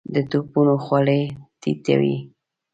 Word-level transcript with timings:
د 0.13 0.15
توپونو 0.31 0.73
خولې 0.85 1.21
ټيټې 1.61 1.95
وې. 2.01 2.15